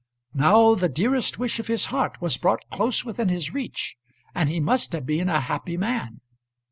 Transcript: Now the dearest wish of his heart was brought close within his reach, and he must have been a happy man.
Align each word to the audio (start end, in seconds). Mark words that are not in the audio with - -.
Now 0.33 0.73
the 0.73 0.89
dearest 0.89 1.37
wish 1.37 1.59
of 1.59 1.67
his 1.67 1.85
heart 1.93 2.19
was 2.19 2.35
brought 2.35 2.67
close 2.71 3.05
within 3.05 3.29
his 3.29 3.53
reach, 3.53 3.97
and 4.33 4.49
he 4.49 4.59
must 4.59 4.93
have 4.93 5.05
been 5.05 5.29
a 5.29 5.41
happy 5.41 5.77
man. 5.77 6.21